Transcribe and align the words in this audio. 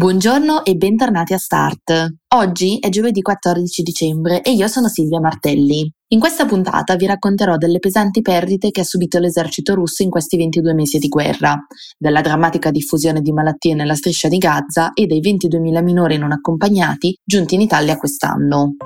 Buongiorno 0.00 0.64
e 0.64 0.76
bentornati 0.76 1.34
a 1.34 1.36
Start. 1.36 2.14
Oggi 2.28 2.78
è 2.78 2.88
giovedì 2.88 3.20
14 3.20 3.82
dicembre 3.82 4.40
e 4.40 4.52
io 4.52 4.66
sono 4.66 4.88
Silvia 4.88 5.20
Martelli. 5.20 5.92
In 6.14 6.18
questa 6.18 6.46
puntata 6.46 6.96
vi 6.96 7.04
racconterò 7.04 7.58
delle 7.58 7.80
pesanti 7.80 8.22
perdite 8.22 8.70
che 8.70 8.80
ha 8.80 8.84
subito 8.84 9.18
l'esercito 9.18 9.74
russo 9.74 10.02
in 10.02 10.08
questi 10.08 10.38
22 10.38 10.72
mesi 10.72 10.98
di 10.98 11.08
guerra, 11.08 11.54
della 11.98 12.22
drammatica 12.22 12.70
diffusione 12.70 13.20
di 13.20 13.30
malattie 13.30 13.74
nella 13.74 13.94
striscia 13.94 14.28
di 14.28 14.38
Gaza 14.38 14.94
e 14.94 15.04
dei 15.04 15.20
22.000 15.20 15.82
minori 15.82 16.16
non 16.16 16.32
accompagnati 16.32 17.18
giunti 17.22 17.56
in 17.56 17.60
Italia 17.60 17.98
quest'anno. 17.98 18.76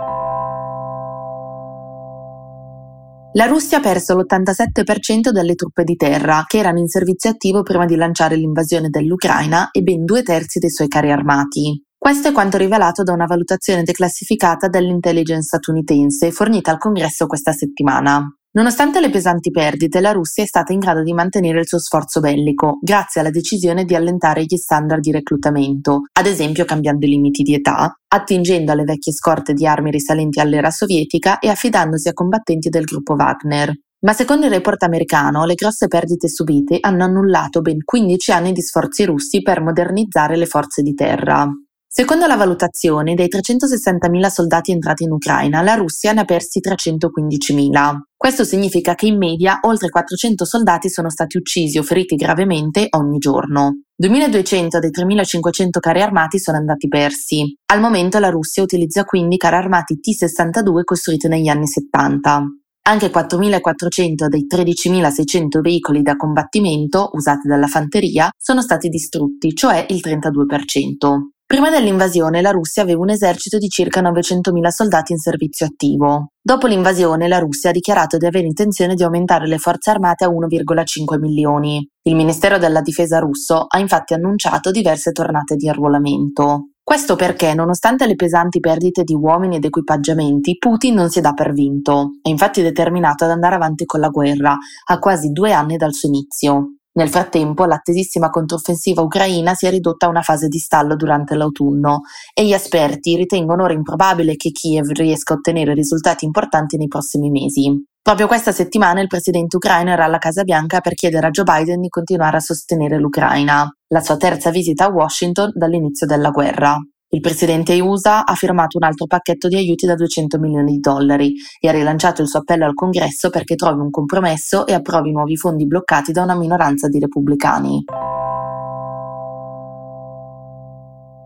La 3.37 3.47
Russia 3.47 3.79
ha 3.79 3.81
perso 3.81 4.15
l'87% 4.15 5.31
delle 5.31 5.57
truppe 5.57 5.83
di 5.83 5.97
terra, 5.97 6.45
che 6.47 6.59
erano 6.59 6.79
in 6.79 6.87
servizio 6.87 7.31
attivo 7.31 7.63
prima 7.63 7.85
di 7.85 7.97
lanciare 7.97 8.37
l'invasione 8.37 8.91
dell'Ucraina, 8.91 9.71
e 9.73 9.83
ben 9.83 10.05
due 10.05 10.23
terzi 10.23 10.61
dei 10.61 10.71
suoi 10.71 10.87
carri 10.87 11.11
armati. 11.11 11.85
Questo 11.99 12.29
è 12.29 12.33
quanto 12.33 12.59
rivelato 12.59 13.03
da 13.03 13.13
una 13.13 13.27
valutazione 13.27 13.83
declassificata 13.83 14.69
dell'intelligence 14.69 15.49
statunitense 15.49 16.31
fornita 16.31 16.71
al 16.71 16.79
Congresso 16.79 17.27
questa 17.27 17.51
settimana. 17.51 18.25
Nonostante 18.57 19.01
le 19.01 19.11
pesanti 19.11 19.51
perdite, 19.51 20.01
la 20.01 20.13
Russia 20.13 20.45
è 20.45 20.47
stata 20.47 20.73
in 20.73 20.79
grado 20.79 21.03
di 21.03 21.13
mantenere 21.13 21.59
il 21.59 21.67
suo 21.67 21.81
sforzo 21.81 22.21
bellico, 22.21 22.79
grazie 22.81 23.21
alla 23.21 23.31
decisione 23.31 23.85
di 23.85 23.97
allentare 23.97 24.45
gli 24.45 24.57
standard 24.57 25.03
di 25.03 25.11
reclutamento, 25.11 26.03
ad 26.13 26.27
esempio 26.27 26.65
cambiando 26.65 27.05
i 27.05 27.09
limiti 27.09 27.43
di 27.43 27.53
età, 27.53 27.93
attingendo 28.07 28.71
alle 28.71 28.85
vecchie 28.85 29.13
scorte 29.13 29.55
di 29.55 29.67
armi 29.67 29.91
risalenti 29.91 30.39
all'era 30.39 30.71
sovietica 30.71 31.41
e 31.41 31.49
affidandosi 31.49 32.09
a 32.09 32.13
combattenti 32.13 32.69
del 32.69 32.85
gruppo 32.85 33.15
Wagner. 33.15 33.73
Ma 34.05 34.13
secondo 34.13 34.47
il 34.47 34.53
report 34.53 34.85
americano, 34.85 35.45
le 35.47 35.55
grosse 35.55 35.89
perdite 35.89 36.29
subite 36.29 36.79
hanno 36.81 37.03
annullato 37.03 37.61
ben 37.61 37.83
15 37.83 38.31
anni 38.31 38.53
di 38.53 38.63
sforzi 38.63 39.05
russi 39.05 39.43
per 39.43 39.63
modernizzare 39.63 40.37
le 40.37 40.47
forze 40.47 40.83
di 40.83 40.95
terra. 40.95 41.51
Secondo 41.97 42.27
la 42.27 42.35
valutazione, 42.35 43.15
dei 43.15 43.29
360.000 43.29 44.27
soldati 44.27 44.73
entrati 44.73 45.05
in 45.05 45.13
Ucraina, 45.13 45.63
la 45.63 45.75
Russia 45.75 46.13
ne 46.13 46.23
ha 46.23 46.25
persi 46.25 46.59
315.000. 46.59 47.99
Questo 48.17 48.43
significa 48.43 48.97
che 48.97 49.07
in 49.07 49.17
media 49.17 49.61
oltre 49.63 49.91
400 49.91 50.45
soldati 50.45 50.91
sono 50.91 51.09
stati 51.09 51.37
uccisi 51.37 51.79
o 51.79 51.85
feriti 51.85 52.17
gravemente 52.17 52.89
ogni 52.97 53.19
giorno. 53.19 53.83
2.200 54.03 54.81
dei 54.81 54.91
3.500 54.91 55.79
carri 55.79 56.03
armati 56.03 56.41
sono 56.41 56.57
andati 56.57 56.89
persi. 56.89 57.57
Al 57.67 57.79
momento 57.79 58.19
la 58.19 58.29
Russia 58.29 58.65
utilizza 58.65 59.05
quindi 59.05 59.37
carri 59.37 59.55
armati 59.55 60.01
T-62 60.01 60.83
costruiti 60.83 61.29
negli 61.29 61.47
anni 61.47 61.69
70. 61.69 62.43
Anche 62.87 63.07
4.400 63.07 64.27
dei 64.27 64.47
13.600 64.53 65.61
veicoli 65.61 66.03
da 66.03 66.17
combattimento 66.17 67.11
usati 67.13 67.47
dalla 67.47 67.69
fanteria 67.69 68.31
sono 68.37 68.63
stati 68.63 68.89
distrutti, 68.89 69.55
cioè 69.55 69.87
il 69.89 70.01
32%. 70.05 71.34
Prima 71.47 71.69
dell'invasione 71.69 72.41
la 72.41 72.51
Russia 72.51 72.83
aveva 72.83 73.01
un 73.01 73.11
esercito 73.11 73.59
di 73.59 73.69
circa 73.69 74.01
900.000 74.01 74.69
soldati 74.69 75.13
in 75.13 75.19
servizio 75.19 75.67
attivo. 75.67 76.31
Dopo 76.43 76.67
l'invasione 76.67 77.29
la 77.29 77.39
Russia 77.39 77.69
ha 77.69 77.73
dichiarato 77.73 78.17
di 78.17 78.25
avere 78.25 78.47
intenzione 78.47 78.95
di 78.95 79.03
aumentare 79.03 79.47
le 79.47 79.59
forze 79.59 79.91
armate 79.91 80.25
a 80.25 80.31
1,5 80.31 81.19
milioni. 81.19 81.87
Il 82.03 82.17
Ministero 82.17 82.57
della 82.57 82.81
Difesa 82.81 83.19
russo 83.19 83.67
ha 83.69 83.79
infatti 83.79 84.15
annunciato 84.15 84.71
diverse 84.71 85.13
tornate 85.13 85.57
di 85.57 85.69
arruolamento. 85.69 86.71
Questo 86.83 87.15
perché, 87.15 87.55
nonostante 87.55 88.07
le 88.07 88.15
pesanti 88.15 88.61
perdite 88.61 89.05
di 89.05 89.15
uomini 89.15 89.57
ed 89.57 89.65
equipaggiamenti, 89.65 90.57
Putin 90.59 90.95
non 90.95 91.09
si 91.09 91.21
dà 91.21 91.33
per 91.33 91.53
vinto. 91.53 92.19
È 92.23 92.29
infatti 92.29 92.63
determinato 92.63 93.25
ad 93.25 93.31
andare 93.31 93.55
avanti 93.55 93.85
con 93.85 94.01
la 94.01 94.09
guerra, 94.09 94.57
a 94.87 94.99
quasi 94.99 95.29
due 95.31 95.53
anni 95.53 95.77
dal 95.77 95.93
suo 95.93 96.09
inizio. 96.09 96.79
Nel 96.97 97.09
frattempo, 97.09 97.65
l'attesissima 97.65 98.31
controffensiva 98.31 99.03
ucraina 99.03 99.55
si 99.55 99.67
è 99.67 99.71
ridotta 99.71 100.07
a 100.07 100.11
una 100.11 100.23
fase 100.23 100.47
di 100.47 100.59
stallo 100.59 100.95
durante 100.95 101.35
l'autunno 101.35 102.03
e 102.33 102.47
gli 102.47 102.53
esperti 102.53 103.17
ritengono 103.17 103.65
ora 103.65 103.73
improbabile 103.73 104.37
che 104.37 104.53
Kiev 104.53 104.91
riesca 104.93 105.35
a 105.35 105.37
ottenere 105.39 105.75
risultati 105.75 106.25
importanti 106.25 106.77
nei 106.77 106.87
prossimi 106.87 107.31
mesi. 107.31 107.85
Proprio 108.01 108.29
questa 108.29 108.53
settimana 108.53 109.01
il 109.01 109.09
presidente 109.09 109.57
ucraino 109.57 109.91
era 109.91 110.05
alla 110.05 110.19
Casa 110.19 110.45
Bianca 110.45 110.81
per 110.81 110.95
chiedere 110.95 111.27
a 111.27 111.31
Joe 111.31 111.45
Biden 111.45 111.81
di 111.81 111.89
continuare 111.89 112.37
a 112.37 112.41
sostenere 112.41 112.99
l'Ucraina, 112.99 113.67
la 113.89 114.01
sua 114.01 114.17
terza 114.17 114.51
visita 114.51 114.85
a 114.85 114.91
Washington 114.91 115.51
dall'inizio 115.53 116.07
della 116.07 116.31
guerra. 116.31 116.79
Il 117.15 117.21
presidente 117.21 117.79
USA 117.79 118.25
ha 118.25 118.35
firmato 118.35 118.77
un 118.77 118.83
altro 118.83 119.07
pacchetto 119.07 119.47
di 119.47 119.55
aiuti 119.55 119.87
da 119.87 119.95
200 119.95 120.37
milioni 120.41 120.73
di 120.73 120.81
dollari 120.81 121.33
e 121.61 121.69
ha 121.69 121.71
rilanciato 121.71 122.23
il 122.23 122.29
suo 122.29 122.41
appello 122.41 122.65
al 122.65 122.75
Congresso 122.75 123.31
perché 123.31 123.55
trovi 123.55 123.79
un 123.79 123.91
compromesso 123.91 124.67
e 124.67 124.73
approvi 124.73 125.13
nuovi 125.13 125.37
fondi 125.37 125.65
bloccati 125.65 126.11
da 126.11 126.23
una 126.25 126.35
minoranza 126.35 126.89
di 126.89 126.99
repubblicani. 126.99 127.85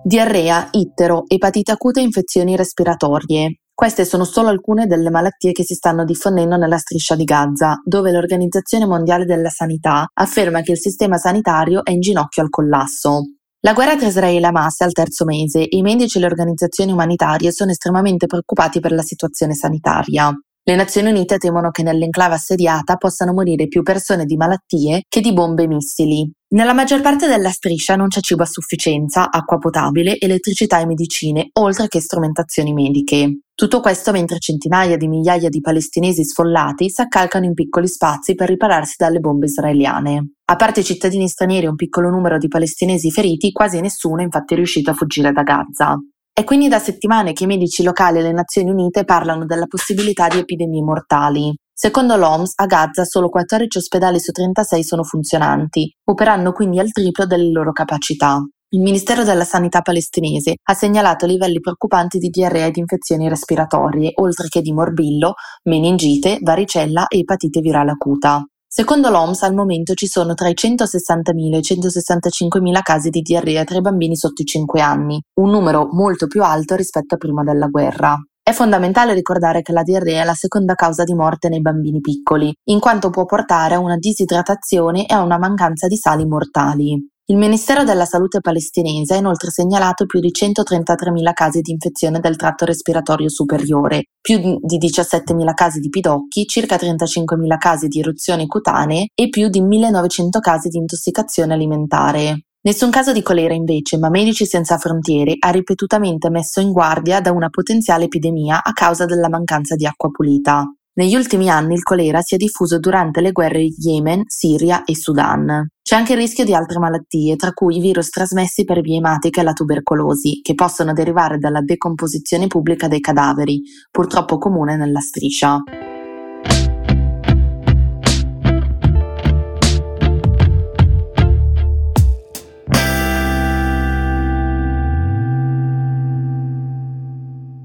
Diarrea, 0.02 0.68
ittero, 0.72 1.24
epatite 1.26 1.72
acuta 1.72 2.00
e 2.00 2.02
infezioni 2.02 2.54
respiratorie. 2.54 3.60
Queste 3.72 4.04
sono 4.04 4.24
solo 4.24 4.48
alcune 4.48 4.86
delle 4.86 5.08
malattie 5.08 5.52
che 5.52 5.64
si 5.64 5.72
stanno 5.72 6.04
diffondendo 6.04 6.58
nella 6.58 6.76
striscia 6.76 7.16
di 7.16 7.24
Gaza, 7.24 7.80
dove 7.82 8.12
l'Organizzazione 8.12 8.84
Mondiale 8.84 9.24
della 9.24 9.48
Sanità 9.48 10.06
afferma 10.12 10.60
che 10.60 10.72
il 10.72 10.78
sistema 10.78 11.16
sanitario 11.16 11.82
è 11.82 11.92
in 11.92 12.00
ginocchio 12.00 12.42
al 12.42 12.50
collasso. 12.50 13.37
La 13.68 13.74
guerra 13.74 13.98
tra 13.98 14.06
Israele 14.06 14.46
e 14.46 14.48
Hamas 14.48 14.80
è 14.80 14.84
al 14.84 14.92
terzo 14.92 15.26
mese 15.26 15.68
e 15.68 15.76
i 15.76 15.82
medici 15.82 16.16
e 16.16 16.20
le 16.22 16.26
organizzazioni 16.26 16.90
umanitarie 16.90 17.52
sono 17.52 17.70
estremamente 17.70 18.24
preoccupati 18.26 18.80
per 18.80 18.92
la 18.92 19.02
situazione 19.02 19.52
sanitaria. 19.52 20.32
Le 20.62 20.74
Nazioni 20.74 21.10
Unite 21.10 21.36
temono 21.36 21.70
che 21.70 21.82
nell'enclave 21.82 22.36
assediata 22.36 22.96
possano 22.96 23.34
morire 23.34 23.68
più 23.68 23.82
persone 23.82 24.24
di 24.24 24.36
malattie 24.36 25.02
che 25.06 25.20
di 25.20 25.34
bombe 25.34 25.64
e 25.64 25.66
missili. 25.66 26.32
Nella 26.54 26.72
maggior 26.72 27.02
parte 27.02 27.26
della 27.26 27.50
striscia 27.50 27.94
non 27.94 28.08
c'è 28.08 28.20
cibo 28.20 28.42
a 28.42 28.46
sufficienza, 28.46 29.28
acqua 29.28 29.58
potabile, 29.58 30.18
elettricità 30.18 30.80
e 30.80 30.86
medicine, 30.86 31.50
oltre 31.58 31.88
che 31.88 32.00
strumentazioni 32.00 32.72
mediche. 32.72 33.40
Tutto 33.58 33.80
questo 33.80 34.12
mentre 34.12 34.38
centinaia 34.38 34.96
di 34.96 35.08
migliaia 35.08 35.48
di 35.48 35.60
palestinesi 35.60 36.22
sfollati 36.22 36.88
si 36.90 37.00
accalcano 37.00 37.44
in 37.44 37.54
piccoli 37.54 37.88
spazi 37.88 38.36
per 38.36 38.46
ripararsi 38.46 38.94
dalle 38.96 39.18
bombe 39.18 39.46
israeliane. 39.46 40.34
A 40.44 40.54
parte 40.54 40.78
i 40.78 40.84
cittadini 40.84 41.26
stranieri 41.26 41.66
e 41.66 41.68
un 41.68 41.74
piccolo 41.74 42.08
numero 42.08 42.38
di 42.38 42.46
palestinesi 42.46 43.10
feriti, 43.10 43.50
quasi 43.50 43.80
nessuno 43.80 44.20
è 44.20 44.22
infatti 44.22 44.54
riuscito 44.54 44.90
a 44.92 44.94
fuggire 44.94 45.32
da 45.32 45.42
Gaza. 45.42 45.98
È 46.32 46.44
quindi 46.44 46.68
da 46.68 46.78
settimane 46.78 47.32
che 47.32 47.42
i 47.42 47.46
medici 47.48 47.82
locali 47.82 48.20
e 48.20 48.22
le 48.22 48.30
Nazioni 48.30 48.70
Unite 48.70 49.02
parlano 49.02 49.44
della 49.44 49.66
possibilità 49.66 50.28
di 50.28 50.38
epidemie 50.38 50.80
mortali. 50.80 51.52
Secondo 51.72 52.14
l'OMS, 52.14 52.52
a 52.54 52.66
Gaza 52.66 53.04
solo 53.04 53.28
14 53.28 53.76
ospedali 53.76 54.20
su 54.20 54.30
36 54.30 54.84
sono 54.84 55.02
funzionanti, 55.02 55.92
operando 56.04 56.52
quindi 56.52 56.78
al 56.78 56.92
triplo 56.92 57.26
delle 57.26 57.50
loro 57.50 57.72
capacità. 57.72 58.40
Il 58.70 58.82
Ministero 58.82 59.24
della 59.24 59.44
Sanità 59.44 59.80
palestinese 59.80 60.56
ha 60.62 60.74
segnalato 60.74 61.24
livelli 61.24 61.58
preoccupanti 61.58 62.18
di 62.18 62.28
diarrea 62.28 62.66
ed 62.66 62.76
infezioni 62.76 63.26
respiratorie, 63.26 64.12
oltre 64.16 64.48
che 64.48 64.60
di 64.60 64.74
morbillo, 64.74 65.36
meningite, 65.70 66.38
varicella 66.42 67.06
e 67.06 67.20
epatite 67.20 67.60
virale 67.60 67.92
acuta. 67.92 68.44
Secondo 68.66 69.08
l'OMS 69.08 69.40
al 69.44 69.54
momento 69.54 69.94
ci 69.94 70.06
sono 70.06 70.34
tra 70.34 70.50
i 70.50 70.54
160.000 70.54 71.54
e 71.54 71.56
i 71.56 71.60
165.000 71.60 72.82
casi 72.82 73.08
di 73.08 73.22
diarrea 73.22 73.64
tra 73.64 73.78
i 73.78 73.80
bambini 73.80 74.16
sotto 74.16 74.42
i 74.42 74.44
5 74.44 74.82
anni, 74.82 75.18
un 75.40 75.48
numero 75.48 75.88
molto 75.92 76.26
più 76.26 76.42
alto 76.42 76.74
rispetto 76.74 77.14
a 77.14 77.16
prima 77.18 77.42
della 77.42 77.68
guerra. 77.68 78.18
È 78.42 78.52
fondamentale 78.52 79.14
ricordare 79.14 79.62
che 79.62 79.72
la 79.72 79.82
diarrea 79.82 80.20
è 80.20 80.24
la 80.26 80.34
seconda 80.34 80.74
causa 80.74 81.04
di 81.04 81.14
morte 81.14 81.48
nei 81.48 81.62
bambini 81.62 82.00
piccoli, 82.00 82.52
in 82.64 82.80
quanto 82.80 83.08
può 83.08 83.24
portare 83.24 83.76
a 83.76 83.78
una 83.78 83.96
disidratazione 83.96 85.06
e 85.06 85.14
a 85.14 85.22
una 85.22 85.38
mancanza 85.38 85.86
di 85.86 85.96
sali 85.96 86.26
mortali. 86.26 87.16
Il 87.30 87.36
Ministero 87.36 87.84
della 87.84 88.06
Salute 88.06 88.40
palestinese 88.40 89.12
ha 89.12 89.18
inoltre 89.18 89.50
segnalato 89.50 90.06
più 90.06 90.18
di 90.18 90.30
133.000 90.30 91.34
casi 91.34 91.60
di 91.60 91.72
infezione 91.72 92.20
del 92.20 92.36
tratto 92.36 92.64
respiratorio 92.64 93.28
superiore, 93.28 94.04
più 94.18 94.38
di 94.38 94.78
17.000 94.78 95.52
casi 95.52 95.78
di 95.78 95.90
pidocchi, 95.90 96.46
circa 96.46 96.76
35.000 96.76 97.58
casi 97.58 97.88
di 97.88 98.00
eruzioni 98.00 98.46
cutanee 98.46 99.08
e 99.14 99.28
più 99.28 99.50
di 99.50 99.60
1.900 99.60 100.40
casi 100.40 100.70
di 100.70 100.78
intossicazione 100.78 101.52
alimentare. 101.52 102.44
Nessun 102.62 102.88
caso 102.88 103.12
di 103.12 103.20
colera 103.20 103.52
invece, 103.52 103.98
ma 103.98 104.08
Medici 104.08 104.46
Senza 104.46 104.78
Frontiere 104.78 105.34
ha 105.38 105.50
ripetutamente 105.50 106.30
messo 106.30 106.60
in 106.60 106.72
guardia 106.72 107.20
da 107.20 107.30
una 107.30 107.50
potenziale 107.50 108.04
epidemia 108.04 108.62
a 108.64 108.72
causa 108.72 109.04
della 109.04 109.28
mancanza 109.28 109.74
di 109.76 109.84
acqua 109.84 110.08
pulita. 110.08 110.64
Negli 110.98 111.14
ultimi 111.14 111.48
anni 111.48 111.74
il 111.74 111.84
colera 111.84 112.22
si 112.22 112.34
è 112.34 112.36
diffuso 112.36 112.80
durante 112.80 113.20
le 113.20 113.30
guerre 113.30 113.60
di 113.60 113.72
Yemen, 113.78 114.24
Siria 114.26 114.82
e 114.82 114.96
Sudan. 114.96 115.68
C'è 115.80 115.94
anche 115.94 116.14
il 116.14 116.18
rischio 116.18 116.44
di 116.44 116.54
altre 116.54 116.80
malattie, 116.80 117.36
tra 117.36 117.52
cui 117.52 117.76
i 117.76 117.80
virus 117.80 118.08
trasmessi 118.08 118.64
per 118.64 118.80
vie 118.80 118.96
ematiche 118.96 119.38
e 119.38 119.44
la 119.44 119.52
tubercolosi, 119.52 120.40
che 120.42 120.54
possono 120.54 120.92
derivare 120.92 121.38
dalla 121.38 121.60
decomposizione 121.60 122.48
pubblica 122.48 122.88
dei 122.88 122.98
cadaveri, 122.98 123.62
purtroppo 123.92 124.38
comune 124.38 124.76
nella 124.76 124.98
striscia. 124.98 125.62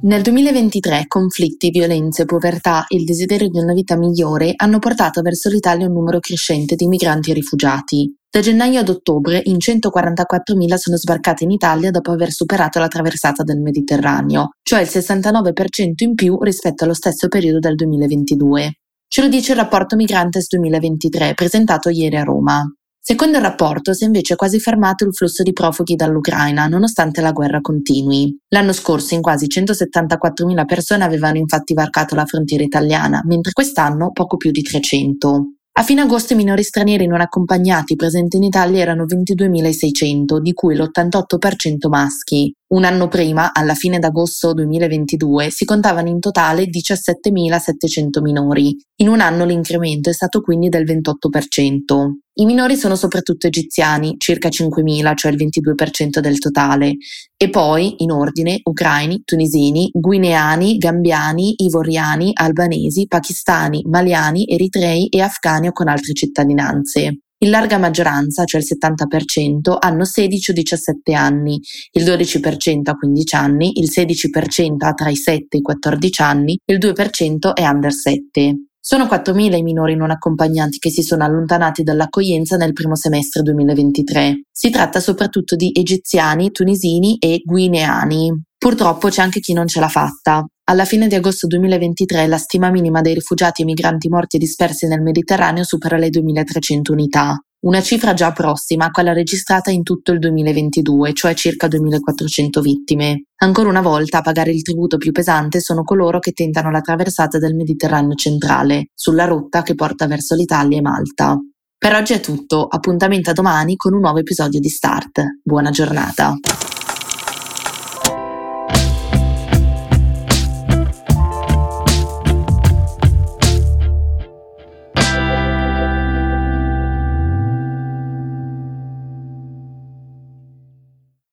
Nel 0.06 0.22
2023 0.22 1.06
conflitti, 1.08 1.70
violenze, 1.70 2.26
povertà 2.26 2.88
e 2.90 2.98
il 2.98 3.06
desiderio 3.06 3.48
di 3.48 3.58
una 3.58 3.72
vita 3.72 3.96
migliore 3.96 4.52
hanno 4.54 4.78
portato 4.80 5.22
verso 5.22 5.48
l'Italia 5.48 5.88
un 5.88 5.94
numero 5.94 6.20
crescente 6.20 6.76
di 6.76 6.88
migranti 6.88 7.32
e 7.32 7.34
rifugiati. 7.34 8.14
Da 8.30 8.42
gennaio 8.42 8.82
ad 8.82 8.90
ottobre 8.90 9.42
in 9.46 9.56
144.000 9.56 10.76
sono 10.76 10.98
sbarcati 10.98 11.46
in 11.46 11.52
Italia 11.52 11.90
dopo 11.90 12.12
aver 12.12 12.32
superato 12.32 12.80
la 12.80 12.90
traversata 12.90 13.44
del 13.44 13.62
Mediterraneo, 13.62 14.50
cioè 14.62 14.82
il 14.82 14.90
69% 14.92 15.94
in 16.04 16.16
più 16.16 16.38
rispetto 16.42 16.84
allo 16.84 16.94
stesso 16.94 17.30
periodo 17.30 17.60
del 17.60 17.76
2022. 17.76 18.80
Ce 19.08 19.22
lo 19.22 19.30
dice 19.30 19.54
il 19.54 19.60
rapporto 19.60 19.96
Migrantes 19.96 20.48
2023 20.50 21.34
presentato 21.34 21.88
ieri 21.88 22.18
a 22.18 22.24
Roma. 22.24 22.62
Secondo 23.06 23.36
il 23.36 23.44
rapporto 23.44 23.94
si 23.94 24.04
è 24.04 24.06
invece 24.06 24.38
quasi 24.38 24.62
fermato 24.62 25.04
il 25.04 25.14
flusso 25.14 25.44
di 25.44 25.52
profughi 25.52 25.96
dall'Ucraina, 25.96 26.68
nonostante 26.68 27.20
la 27.20 27.34
guerra 27.34 27.60
continui. 27.60 28.34
L'anno 28.48 28.72
scorso 28.72 29.14
in 29.14 29.22
quasi 29.22 29.48
174.000 29.48 30.66
persone 30.66 31.04
avevano 31.04 31.38
infatti 31.38 31.74
varcato 31.74 32.16
la 32.16 32.24
frontiera 32.24 32.64
italiana, 32.64 33.22
mentre 33.26 33.52
quest'anno 33.52 34.14
poco 34.14 34.38
più 34.38 34.52
di 34.52 34.62
300. 34.62 35.48
A 35.76 35.84
fine 35.84 36.00
agosto 36.00 36.32
i 36.32 36.38
minori 36.38 36.64
stranieri 36.64 37.06
non 37.06 37.20
accompagnati 37.20 37.98
presenti 37.98 38.38
in 38.38 38.44
Italia 38.44 38.80
erano 38.80 39.04
22.600, 39.04 40.38
di 40.38 40.54
cui 40.54 40.74
l'88% 40.74 41.90
maschi. 41.90 42.54
Un 42.74 42.86
anno 42.86 43.08
prima, 43.08 43.54
alla 43.54 43.76
fine 43.76 44.00
d'agosto 44.00 44.52
2022, 44.52 45.52
si 45.52 45.64
contavano 45.64 46.10
in 46.10 46.20
totale 46.20 46.66
17.700 46.66 48.20
minori. 48.20 48.76
In 48.96 49.10
un 49.10 49.20
anno 49.20 49.46
l'incremento 49.46 50.10
è 50.10 50.14
stato 50.14 50.42
quindi 50.42 50.70
del 50.70 50.84
28%. 50.84 52.14
I 52.40 52.46
minori 52.46 52.76
sono 52.76 52.96
soprattutto 52.96 53.46
egiziani, 53.46 54.16
circa 54.18 54.50
5.000, 54.50 55.14
cioè 55.14 55.32
il 55.32 55.38
22% 55.38 56.18
del 56.20 56.40
totale, 56.40 56.96
e 57.38 57.50
poi, 57.52 58.02
in 58.02 58.10
ordine, 58.10 58.60
ucraini, 58.64 59.22
tunisini, 59.24 59.92
guineani, 59.94 60.78
gambiani, 60.78 61.54
ivoriani, 61.58 62.32
albanesi, 62.34 63.06
pakistani, 63.06 63.84
maliani, 63.86 64.48
eritrei 64.48 65.10
e 65.10 65.22
afghani 65.22 65.68
o 65.68 65.74
con 65.74 65.90
altre 65.90 66.14
cittadinanze. 66.14 67.20
In 67.44 67.50
larga 67.50 67.78
maggioranza, 67.78 68.46
cioè 68.46 68.62
il 68.62 68.68
70%, 68.68 69.76
hanno 69.78 70.06
16 70.06 70.52
o 70.52 70.54
17 70.54 71.14
anni, 71.14 71.60
il 71.92 72.06
12% 72.06 72.90
ha 72.90 72.96
15 72.96 73.36
anni, 73.36 73.80
il 73.82 73.90
16% 73.94 74.76
ha 74.86 74.94
tra 74.94 75.10
i 75.10 75.18
7 75.18 75.48
e 75.50 75.58
i 75.58 75.62
14 75.62 76.22
anni, 76.22 76.58
il 76.64 76.78
2% 76.78 77.54
è 77.54 77.68
under 77.68 77.92
7. 77.92 78.56
Sono 78.80 79.06
4.000 79.06 79.58
i 79.58 79.62
minori 79.62 79.98
non 79.98 80.10
accompagnati 80.10 80.78
che 80.78 80.90
si 80.90 81.02
sono 81.02 81.26
allontanati 81.26 81.84
dall'accoglienza 81.84 82.56
nel 82.56 82.72
primo 82.72 82.96
semestre 82.96 83.42
2023. 83.42 84.44
Si 84.50 84.70
tratta 84.70 85.02
soprattutto 85.02 85.58
di 85.58 85.72
egiziani, 85.74 86.52
tunisini 86.52 87.18
e 87.18 87.42
guineani. 87.44 88.42
Purtroppo 88.58 89.10
c'è 89.10 89.22
anche 89.22 89.42
chi 89.42 89.52
non 89.52 89.68
ce 89.68 89.82
l'ha 89.82 89.90
fatta. 89.90 90.46
Alla 90.66 90.86
fine 90.86 91.08
di 91.08 91.16
agosto 91.16 91.48
2023 91.48 92.26
la 92.28 92.38
stima 92.38 92.70
minima 92.72 93.02
dei 93.02 93.14
rifugiati 93.14 93.62
e 93.62 93.66
migranti 93.66 94.08
morti 94.10 94.38
e 94.38 94.40
dispersi 94.40 94.88
nel 94.88 95.02
Mediterraneo 95.02 95.64
supera 95.64 95.98
le 95.98 96.10
2.300 96.10 96.92
unità 96.92 97.38
una 97.64 97.82
cifra 97.82 98.14
già 98.14 98.32
prossima 98.32 98.86
a 98.86 98.92
quella 98.92 99.14
registrata 99.14 99.72
in 99.72 99.84
tutto 99.84 100.12
il 100.12 100.20
2022, 100.20 101.14
cioè 101.14 101.34
circa 101.34 101.68
2.400 101.68 102.62
vittime. 102.62 103.24
Ancora 103.38 103.70
una 103.70 103.82
volta 103.82 104.18
a 104.18 104.22
pagare 104.22 104.52
il 104.52 104.62
tributo 104.64 104.98
più 104.98 105.12
pesante 105.12 105.62
sono 105.62 105.84
coloro 105.84 106.20
che 106.20 106.32
tentano 106.32 106.72
la 106.72 106.82
traversata 106.82 107.40
del 107.40 107.56
Mediterraneo 107.56 108.16
centrale, 108.16 108.88
sulla 108.94 109.26
rotta 109.26 109.62
che 109.62 109.76
porta 109.76 110.08
verso 110.08 110.36
l'Italia 110.36 110.78
e 110.78 110.82
Malta. 110.82 111.38
Per 111.78 111.94
oggi 111.94 112.14
è 112.14 112.20
tutto, 112.20 112.66
appuntamento 112.66 113.30
a 113.30 113.34
domani 113.34 113.76
con 113.76 113.94
un 113.94 114.02
nuovo 114.02 114.20
episodio 114.20 114.60
di 114.60 114.70
Start. 114.70 115.22
Buona 115.42 115.70
giornata. 115.70 116.36